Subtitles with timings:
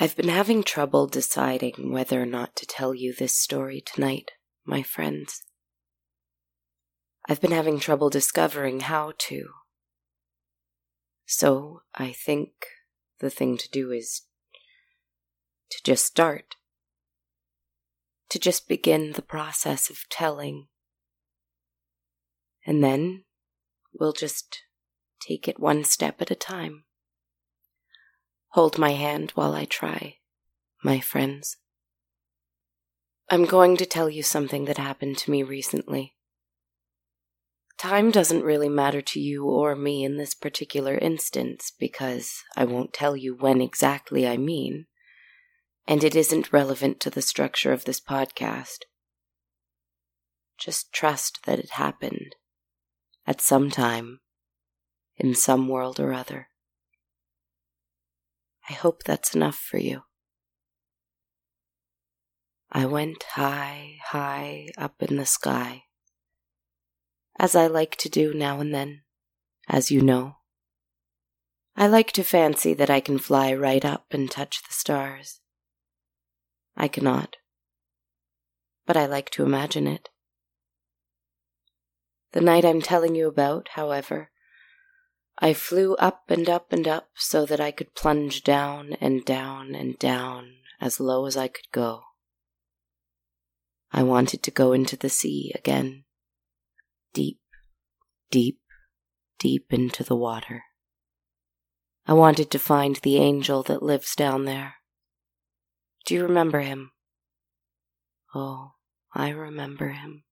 [0.00, 4.30] I've been having trouble deciding whether or not to tell you this story tonight,
[4.64, 5.42] my friends.
[7.28, 9.48] I've been having trouble discovering how to.
[11.26, 12.50] So I think
[13.18, 14.22] the thing to do is
[15.70, 16.54] to just start.
[18.30, 20.68] To just begin the process of telling.
[22.64, 23.24] And then
[23.92, 24.60] we'll just
[25.20, 26.84] take it one step at a time.
[28.52, 30.16] Hold my hand while I try,
[30.82, 31.56] my friends.
[33.30, 36.14] I'm going to tell you something that happened to me recently.
[37.76, 42.94] Time doesn't really matter to you or me in this particular instance because I won't
[42.94, 44.86] tell you when exactly I mean,
[45.86, 48.78] and it isn't relevant to the structure of this podcast.
[50.58, 52.34] Just trust that it happened
[53.26, 54.20] at some time
[55.18, 56.48] in some world or other.
[58.68, 60.02] I hope that's enough for you.
[62.70, 65.84] I went high, high up in the sky,
[67.38, 69.02] as I like to do now and then,
[69.68, 70.36] as you know.
[71.76, 75.40] I like to fancy that I can fly right up and touch the stars.
[76.76, 77.36] I cannot,
[78.84, 80.10] but I like to imagine it.
[82.32, 84.30] The night I'm telling you about, however,
[85.40, 89.74] I flew up and up and up so that I could plunge down and down
[89.74, 92.02] and down as low as I could go.
[93.92, 96.04] I wanted to go into the sea again,
[97.14, 97.38] deep,
[98.30, 98.60] deep,
[99.38, 100.64] deep into the water.
[102.06, 104.76] I wanted to find the angel that lives down there.
[106.04, 106.90] Do you remember him?
[108.34, 108.72] Oh,
[109.14, 110.24] I remember him.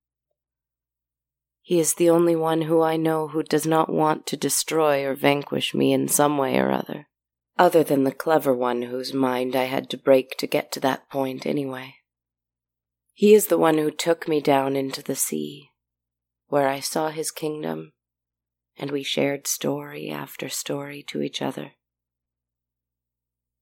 [1.67, 5.17] He is the only one who I know who does not want to destroy or
[5.17, 7.09] vanquish me in some way or other,
[7.59, 11.11] other than the clever one whose mind I had to break to get to that
[11.11, 11.97] point anyway.
[13.15, 15.71] He is the one who took me down into the sea,
[16.47, 17.95] where I saw his kingdom,
[18.77, 21.73] and we shared story after story to each other.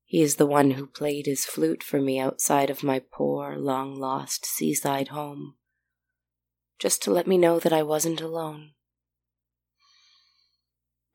[0.05, 3.95] He is the one who played his flute for me outside of my poor, long
[3.95, 5.55] lost seaside home
[6.79, 8.73] just to let me know that I wasn't alone.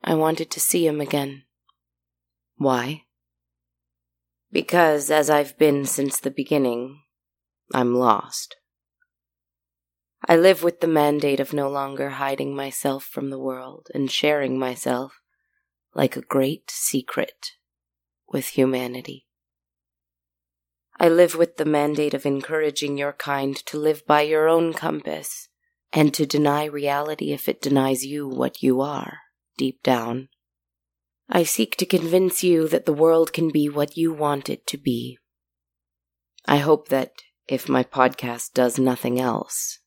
[0.02, 1.44] I wanted to see him again.
[2.56, 3.04] Why?
[4.50, 7.02] Because, as I've been since the beginning,
[7.72, 8.56] I'm lost.
[10.26, 14.58] I live with the mandate of no longer hiding myself from the world and sharing
[14.58, 15.20] myself
[15.94, 17.52] like a great secret
[18.28, 19.26] with humanity.
[20.98, 25.48] I live with the mandate of encouraging your kind to live by your own compass
[25.92, 29.18] and to deny reality if it denies you what you are,
[29.56, 30.28] deep down.
[31.28, 34.78] I seek to convince you that the world can be what you want it to
[34.78, 35.18] be.
[36.46, 37.12] I hope that
[37.46, 39.78] if my podcast does nothing else,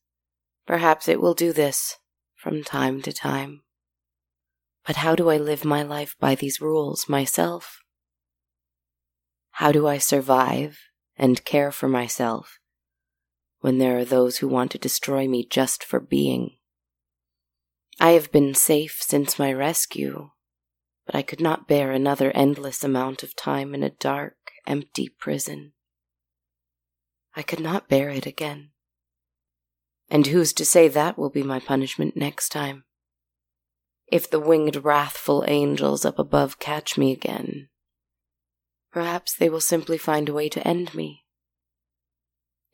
[0.66, 1.96] perhaps it will do this
[2.34, 3.62] from time to time.
[4.86, 7.80] But how do I live my life by these rules myself?
[9.52, 10.78] How do I survive
[11.16, 12.58] and care for myself
[13.64, 16.50] when there are those who want to destroy me just for being.
[17.98, 20.32] I have been safe since my rescue,
[21.06, 24.34] but I could not bear another endless amount of time in a dark,
[24.66, 25.72] empty prison.
[27.34, 28.72] I could not bear it again.
[30.10, 32.84] And who's to say that will be my punishment next time?
[34.12, 37.70] If the winged, wrathful angels up above catch me again,
[38.92, 41.23] perhaps they will simply find a way to end me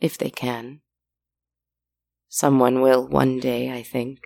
[0.01, 0.81] if they can.
[2.29, 4.21] Someone will one day, I think.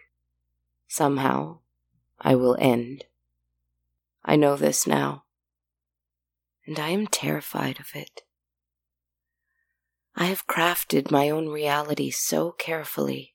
[0.88, 1.58] Somehow,
[2.20, 3.04] I will end.
[4.24, 5.24] I know this now,
[6.66, 8.22] and I am terrified of it.
[10.16, 13.34] I have crafted my own reality so carefully.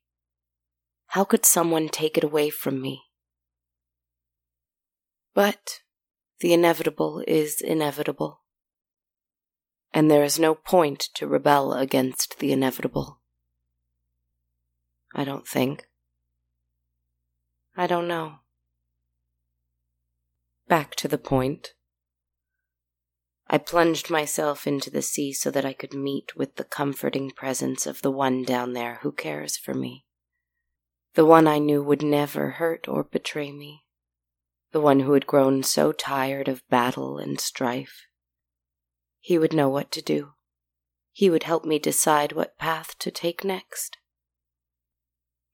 [1.08, 3.04] How could someone take it away from me?
[5.34, 5.82] But
[6.40, 8.42] the inevitable is inevitable
[9.94, 13.20] and there is no point to rebel against the inevitable.
[15.14, 15.88] I don't think.
[17.76, 18.36] I don't know.
[20.68, 21.74] Back to the point.
[23.48, 27.88] I plunged myself into the sea so that I could meet with the comforting presence
[27.88, 30.06] of the one down there who cares for me.
[31.16, 33.86] The one I knew would never hurt or betray me.
[34.72, 38.06] The one who had grown so tired of battle and strife
[39.20, 40.34] he would know what to do.
[41.12, 43.98] He would help me decide what path to take next.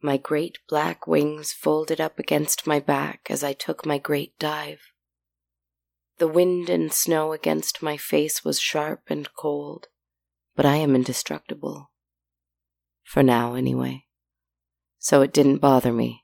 [0.01, 4.81] My great black wings folded up against my back as I took my great dive.
[6.17, 9.87] The wind and snow against my face was sharp and cold,
[10.55, 11.91] but I am indestructible.
[13.03, 14.05] For now, anyway.
[14.99, 16.23] So it didn't bother me.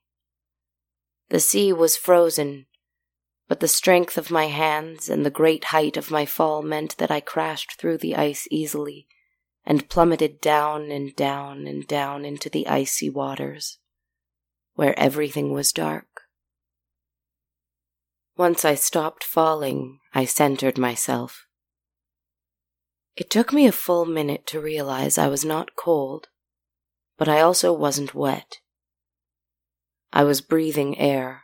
[1.30, 2.68] The sea was frozen,
[3.52, 7.12] but the strength of my hands and the great height of my fall meant that
[7.12, 9.08] I crashed through the ice easily
[9.66, 13.78] and plummeted down and down and down into the icy waters,
[14.76, 16.22] where everything was dark.
[18.38, 21.46] Once I stopped falling, I centered myself.
[23.18, 26.30] It took me a full minute to realize I was not cold,
[27.18, 28.60] but I also wasn't wet.
[30.14, 31.41] I was breathing air,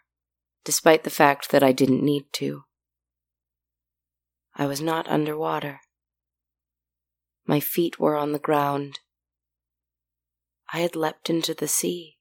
[0.68, 2.66] despite the fact that I didn't need to.
[4.54, 5.80] I was not underwater.
[7.46, 9.00] My feet were on the ground.
[10.74, 12.18] I had leapt into the sea.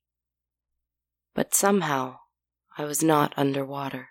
[1.34, 2.18] But somehow
[2.78, 4.10] I was not underwater.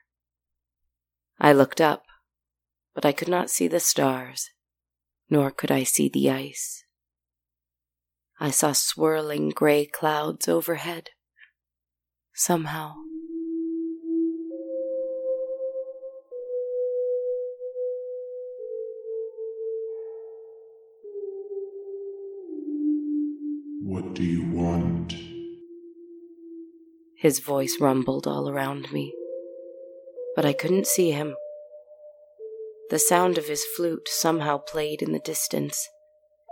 [1.40, 2.04] I looked up,
[2.94, 4.50] but I could not see the stars,
[5.30, 6.84] nor could I see the ice.
[8.38, 11.12] I saw swirling gray clouds overhead.
[12.34, 12.96] Somehow.
[23.96, 25.16] What do you want?
[27.16, 29.14] His voice rumbled all around me,
[30.36, 31.38] but I couldn't see him.
[32.90, 35.88] The sound of his flute somehow played in the distance,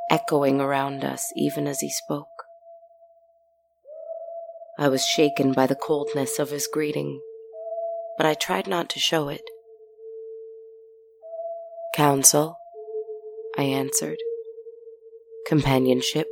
[0.09, 2.45] echoing around us even as he spoke.
[4.79, 7.19] I was shaken by the coldness of his greeting,
[8.15, 9.43] but I tried not to show it.
[11.93, 12.55] Counsel,
[13.57, 14.19] I answered.
[15.45, 16.27] Companionship.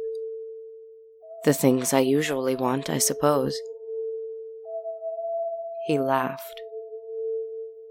[1.44, 3.58] The things I usually want, I suppose.
[5.88, 6.62] He laughed.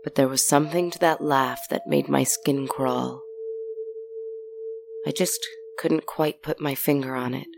[0.05, 3.23] But there was something to that laugh that made my skin crawl.
[5.05, 5.45] I just
[5.79, 7.49] couldn't quite put my finger on it.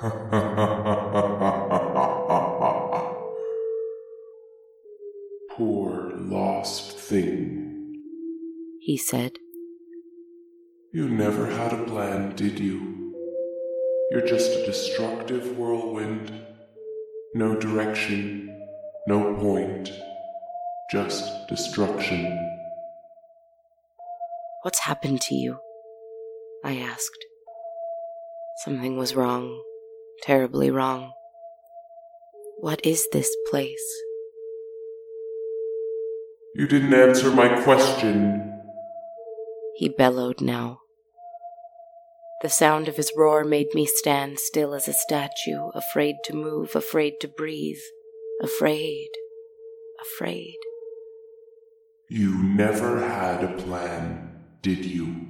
[5.50, 8.00] Poor lost thing,
[8.80, 9.40] he said.
[10.92, 12.99] You never had a plan, did you?
[14.10, 16.32] You're just a destructive whirlwind.
[17.32, 18.66] No direction,
[19.06, 19.88] no point,
[20.90, 22.24] just destruction.
[24.62, 25.60] What's happened to you?
[26.64, 27.24] I asked.
[28.64, 29.62] Something was wrong,
[30.22, 31.12] terribly wrong.
[32.58, 34.02] What is this place?
[36.56, 38.60] You didn't answer my question.
[39.76, 40.80] He bellowed now.
[42.40, 46.74] The sound of his roar made me stand still as a statue, afraid to move,
[46.74, 47.82] afraid to breathe,
[48.42, 49.10] afraid,
[50.00, 50.56] afraid.
[52.08, 55.26] You never had a plan, did you?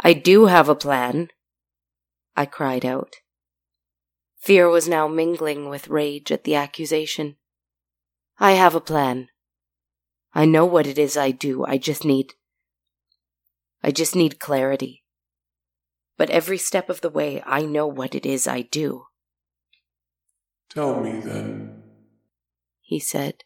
[0.00, 1.28] I do have a plan,
[2.34, 3.16] I cried out.
[4.38, 7.36] Fear was now mingling with rage at the accusation.
[8.38, 9.28] I have a plan.
[10.32, 11.66] I know what it is I do.
[11.66, 12.32] I just need.
[13.84, 15.01] I just need clarity
[16.16, 19.06] but every step of the way I know what it is I do.
[20.68, 21.82] Tell me then,
[22.80, 23.44] he said.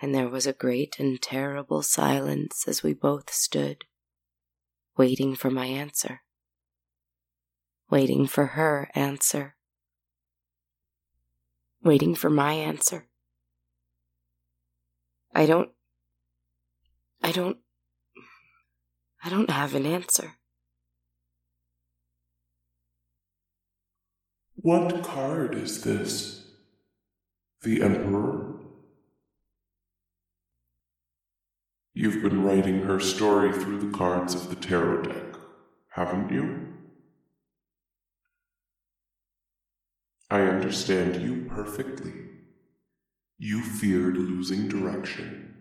[0.00, 3.84] And there was a great and terrible silence as we both stood,
[4.96, 6.22] waiting for my answer,
[7.90, 9.56] waiting for her answer,
[11.82, 13.08] waiting for my answer.
[15.34, 15.70] I don't.
[17.22, 17.58] I don't
[19.26, 20.34] I don't have an answer.
[24.54, 26.46] What card is this?
[27.62, 28.54] The Emperor?
[31.92, 35.34] You've been writing her story through the cards of the tarot deck,
[35.88, 36.68] haven't you?
[40.30, 42.12] I understand you perfectly.
[43.38, 45.56] You feared losing direction,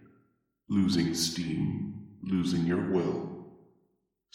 [0.69, 3.34] losing steam, losing your will.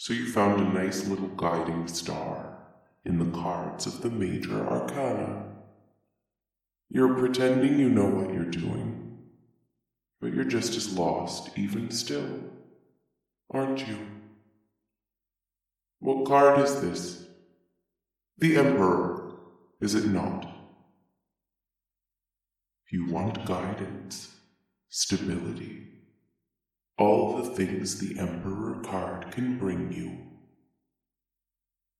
[0.01, 2.57] So you found a nice little guiding star
[3.05, 5.45] in the cards of the major arcana.
[6.89, 9.19] You're pretending you know what you're doing,
[10.19, 12.39] but you're just as lost even still,
[13.51, 13.99] aren't you?
[15.99, 17.27] What card is this?
[18.39, 19.35] The Emperor,
[19.81, 20.47] is it not?
[22.89, 24.35] You want guidance,
[24.89, 25.80] stability,
[27.01, 30.19] all the things the Emperor card can bring you.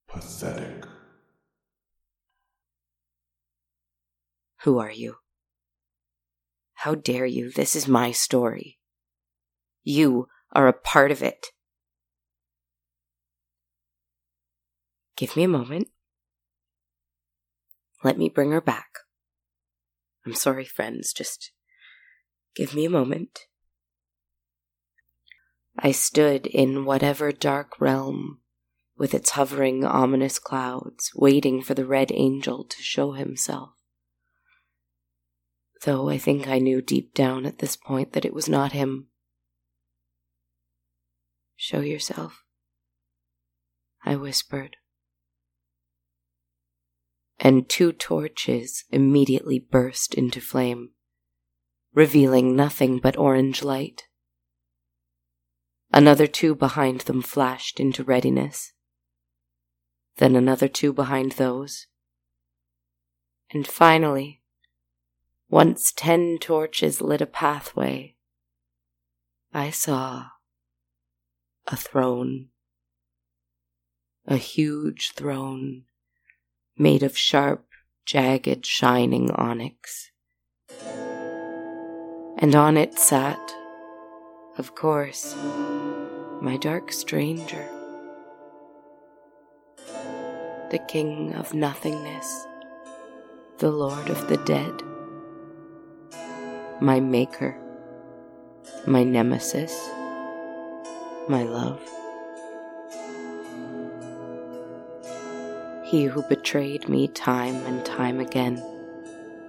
[0.07, 0.85] Pathetic.
[4.61, 5.15] Who are you?
[6.75, 7.51] How dare you?
[7.51, 8.77] This is my story.
[9.83, 11.47] You are a part of it.
[15.17, 15.87] Give me a moment.
[18.03, 18.99] Let me bring her back.
[20.27, 21.51] I'm sorry, friends, just
[22.55, 23.47] give me a moment.
[25.77, 28.39] I stood in whatever dark realm
[28.97, 33.71] with its hovering ominous clouds, waiting for the red angel to show himself.
[35.83, 39.07] Though I think I knew deep down at this point that it was not him.
[41.55, 42.43] Show yourself,
[44.05, 44.77] I whispered.
[47.39, 50.91] And two torches immediately burst into flame,
[51.93, 54.03] revealing nothing but orange light.
[55.93, 58.71] Another two behind them flashed into readiness.
[60.17, 61.87] Then another two behind those.
[63.51, 64.41] And finally,
[65.49, 68.15] once ten torches lit a pathway,
[69.53, 70.27] I saw
[71.67, 72.47] a throne.
[74.25, 75.83] A huge throne
[76.77, 77.65] made of sharp,
[78.05, 80.11] jagged, shining onyx.
[82.37, 83.53] And on it sat
[84.57, 85.33] of course,
[86.41, 87.69] my dark stranger,
[90.71, 92.47] the king of nothingness,
[93.59, 94.81] the lord of the dead,
[96.81, 97.55] my maker,
[98.87, 99.91] my nemesis,
[101.29, 101.79] my love.
[105.85, 108.57] He who betrayed me time and time again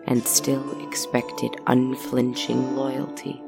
[0.06, 3.40] and still expected unflinching loyalty.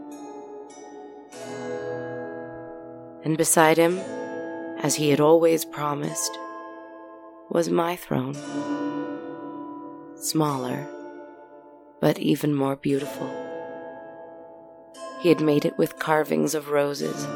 [3.25, 3.99] And beside him,
[4.78, 6.38] as he had always promised,
[7.49, 8.37] was my throne.
[10.16, 10.87] Smaller,
[12.00, 13.28] but even more beautiful.
[15.21, 17.26] He had made it with carvings of roses,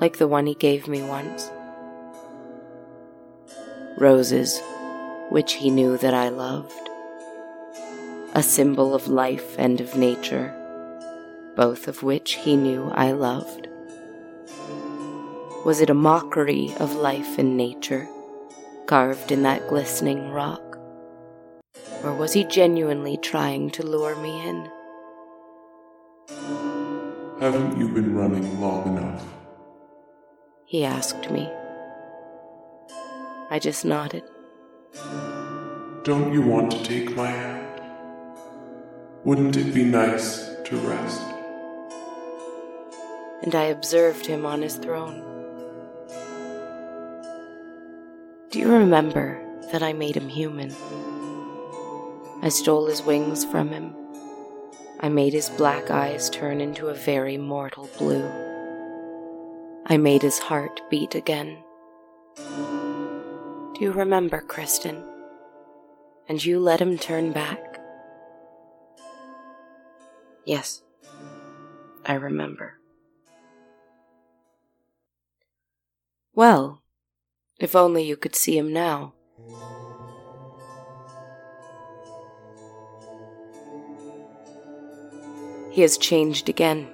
[0.00, 1.50] like the one he gave me once.
[3.98, 4.60] Roses,
[5.28, 6.72] which he knew that I loved.
[8.34, 10.54] A symbol of life and of nature,
[11.54, 13.65] both of which he knew I loved.
[15.66, 18.08] Was it a mockery of life and nature,
[18.86, 20.78] carved in that glistening rock?
[22.04, 24.70] Or was he genuinely trying to lure me in?
[27.40, 29.24] Haven't you been running long enough?
[30.66, 31.50] He asked me.
[33.50, 34.22] I just nodded.
[36.04, 37.82] Don't you want to take my hand?
[39.24, 41.22] Wouldn't it be nice to rest?
[43.42, 45.35] And I observed him on his throne.
[48.56, 49.38] Do you remember
[49.70, 50.74] that I made him human?
[52.40, 53.94] I stole his wings from him.
[55.00, 58.26] I made his black eyes turn into a very mortal blue.
[59.84, 61.58] I made his heart beat again.
[62.36, 65.04] Do you remember, Kristen?
[66.26, 67.78] And you let him turn back?
[70.46, 70.80] Yes,
[72.06, 72.78] I remember.
[76.32, 76.80] Well,
[77.58, 79.12] if only you could see him now.
[85.70, 86.88] He has changed again.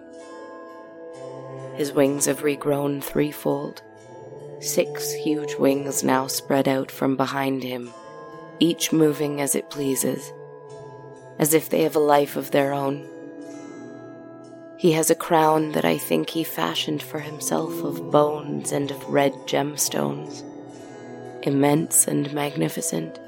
[1.75, 3.83] His wings have regrown threefold.
[4.61, 7.91] Six huge wings now spread out from behind him,
[8.59, 10.33] each moving as it pleases,
[11.39, 13.09] as if they have a life of their own.
[14.79, 19.09] He has a crown that I think he fashioned for himself of bones and of
[19.09, 20.43] red gemstones,
[21.47, 23.19] immense and magnificent.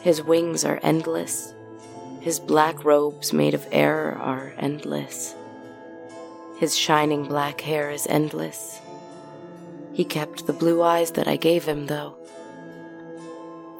[0.00, 1.54] His wings are endless,
[2.20, 5.34] his black robes made of air are endless.
[6.58, 8.80] His shining black hair is endless.
[9.92, 12.16] He kept the blue eyes that I gave him, though.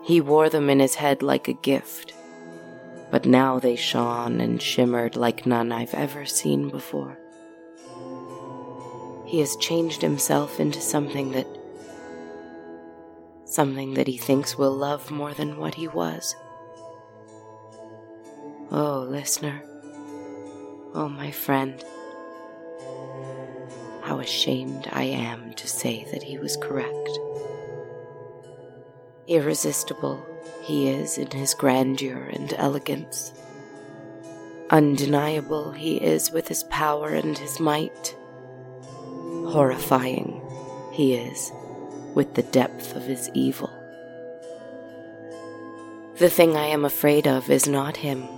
[0.04, 2.14] He wore them in his head like a gift
[3.10, 7.18] but now they shone and shimmered like none I've ever seen before.
[9.26, 11.46] He has changed himself into something that.
[13.50, 16.36] Something that he thinks will love more than what he was.
[18.70, 19.62] Oh, listener.
[20.94, 21.84] Oh, my friend.
[24.02, 27.10] How ashamed I am to say that he was correct.
[29.26, 30.24] Irresistible
[30.62, 33.32] he is in his grandeur and elegance.
[34.70, 38.16] Undeniable he is with his power and his might.
[39.48, 40.40] Horrifying
[40.92, 41.50] he is
[42.14, 43.70] with the depth of his evil.
[46.18, 48.28] The thing I am afraid of is not him.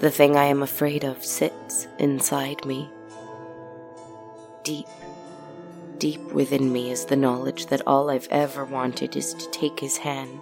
[0.00, 2.88] The thing I am afraid of sits inside me.
[4.62, 4.86] Deep,
[5.98, 9.98] deep within me is the knowledge that all I've ever wanted is to take his
[9.98, 10.40] hand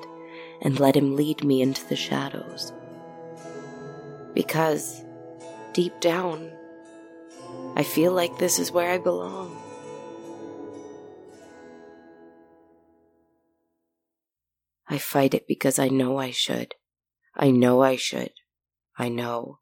[0.63, 2.73] and let him lead me into the shadows.
[4.35, 5.03] Because,
[5.73, 6.51] deep down,
[7.75, 9.66] I feel like this is where I belong.
[14.97, 16.75] I fight it because I know I should.
[17.35, 18.33] I know I should.
[18.97, 19.59] I know.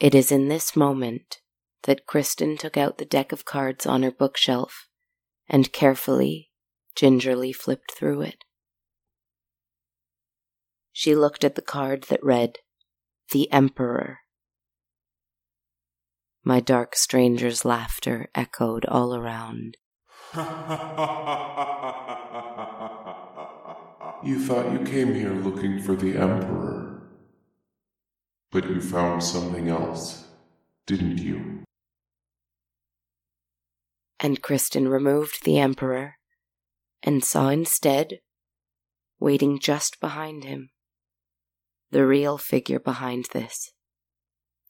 [0.00, 1.40] It is in this moment
[1.82, 4.88] that Kristen took out the deck of cards on her bookshelf
[5.46, 6.50] and carefully,
[6.94, 8.44] gingerly flipped through it.
[10.92, 12.60] She looked at the card that read,
[13.32, 14.20] The Emperor.
[16.42, 19.76] My dark stranger's laughter echoed all around.
[20.36, 20.42] you
[24.38, 27.00] thought you came here looking for the Emperor.
[28.52, 30.26] But you found something else,
[30.86, 31.62] didn't you?
[34.20, 36.16] And Kristen removed the Emperor
[37.02, 38.18] and saw instead,
[39.18, 40.68] waiting just behind him,
[41.90, 43.72] the real figure behind this.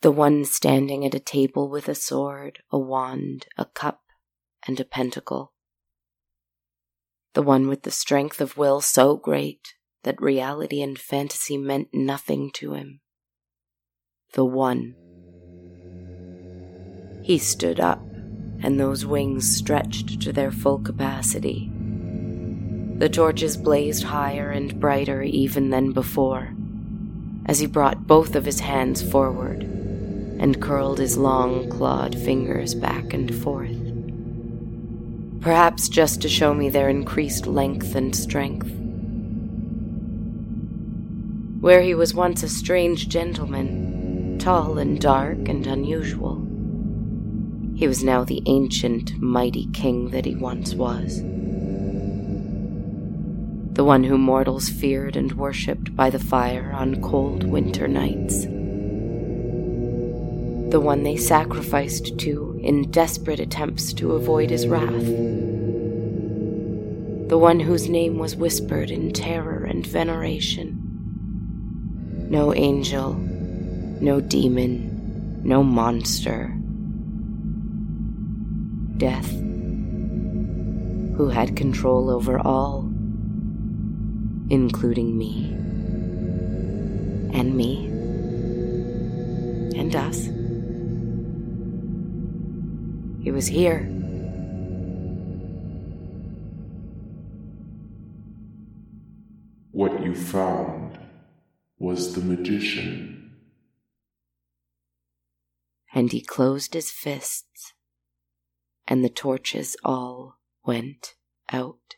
[0.00, 4.02] The one standing at a table with a sword, a wand, a cup,
[4.64, 5.54] and a pentacle
[7.36, 12.50] the one with the strength of will so great that reality and fantasy meant nothing
[12.50, 12.98] to him.
[14.32, 14.94] The one.
[17.22, 18.00] He stood up,
[18.62, 21.70] and those wings stretched to their full capacity.
[22.96, 26.56] The torches blazed higher and brighter even than before,
[27.44, 33.12] as he brought both of his hands forward and curled his long clawed fingers back
[33.12, 33.85] and forth
[35.40, 38.70] perhaps just to show me their increased length and strength.
[41.60, 46.36] Where he was once a strange gentleman, tall and dark and unusual,
[47.74, 51.20] he was now the ancient, mighty king that he once was.
[53.74, 58.46] The one whom mortals feared and worshipped by the fire on cold winter nights
[60.70, 65.06] the one they sacrificed to in desperate attempts to avoid his wrath.
[67.28, 70.82] The one whose name was whispered in terror and veneration.
[72.28, 76.52] No angel, no demon, no monster.
[78.96, 79.30] Death,
[81.16, 82.80] who had control over all,
[84.50, 85.52] including me,
[87.32, 87.86] and me,
[89.78, 90.35] and us.
[93.36, 93.80] Was here.
[99.72, 100.98] What you found
[101.78, 103.36] was the magician.
[105.92, 107.74] And he closed his fists,
[108.88, 111.14] and the torches all went
[111.52, 111.95] out.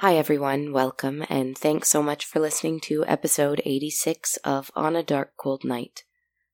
[0.00, 0.72] Hi, everyone.
[0.72, 5.64] Welcome, and thanks so much for listening to episode 86 of On a Dark Cold
[5.64, 6.04] Night.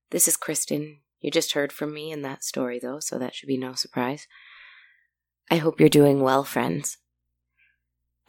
[0.09, 1.00] This is Kristen.
[1.20, 4.26] You just heard from me in that story, though, so that should be no surprise.
[5.50, 6.96] I hope you're doing well, friends.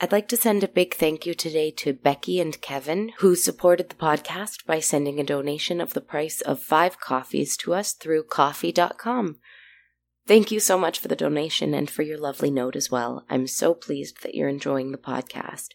[0.01, 3.87] I'd like to send a big thank you today to Becky and Kevin, who supported
[3.87, 8.23] the podcast by sending a donation of the price of five coffees to us through
[8.23, 9.37] ko-fi.com.
[10.27, 13.25] Thank you so much for the donation and for your lovely note as well.
[13.29, 15.69] I'm so pleased that you're enjoying the podcast.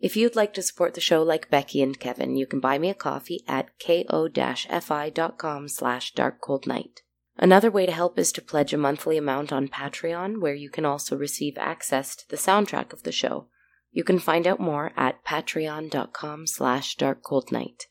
[0.00, 2.88] If you'd like to support the show like Becky and Kevin, you can buy me
[2.88, 6.98] a coffee at ko-fi.com slash darkcoldnight.
[7.36, 10.84] Another way to help is to pledge a monthly amount on Patreon, where you can
[10.84, 13.46] also receive access to the soundtrack of the show.
[13.92, 17.82] You can find out more at patreon.com slash darkcoldnight.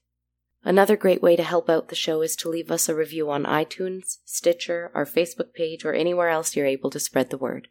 [0.64, 3.44] Another great way to help out the show is to leave us a review on
[3.46, 7.70] iTunes, Stitcher, our Facebook page, or anywhere else you're able to spread the word.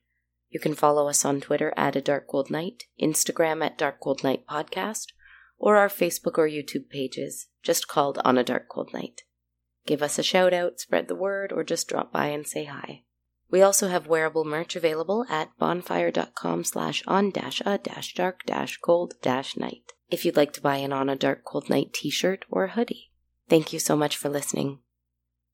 [0.49, 4.25] You can follow us on Twitter at A Dark Cold Night, Instagram at Dark Cold
[4.25, 5.09] Night Podcast,
[5.59, 9.23] or our Facebook or YouTube pages, just called On a Dark Cold Night.
[9.87, 13.03] Give us a shout out, spread the word, or just drop by and say hi.
[13.51, 18.79] We also have wearable merch available at bonfire.com slash on dash a dash dark dash
[18.79, 22.11] cold dash night if you'd like to buy an On a Dark Cold Night t
[22.11, 23.11] shirt or a hoodie.
[23.49, 24.81] Thank you so much for listening.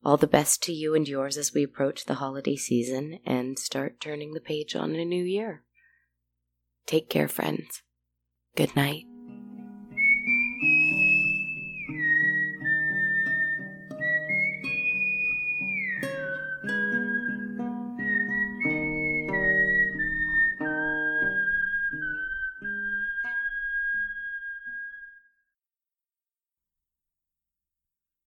[0.05, 4.01] All the best to you and yours as we approach the holiday season and start
[4.01, 5.63] turning the page on a new year.
[6.87, 7.83] Take care, friends.
[8.55, 9.05] Good night.